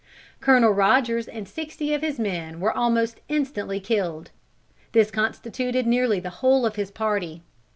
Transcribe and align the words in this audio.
Colonel 0.39 0.71
Rogers 0.71 1.27
and 1.27 1.47
sixty 1.47 1.93
of 1.93 2.01
his 2.01 2.17
men 2.17 2.59
were 2.59 2.75
almost 2.75 3.21
instantly 3.29 3.79
killed. 3.79 4.31
This 4.93 5.11
constituted 5.11 5.85
nearly 5.85 6.19
the 6.19 6.31
whole 6.41 6.65
of 6.65 6.75
his 6.75 6.89
party. 6.89 7.43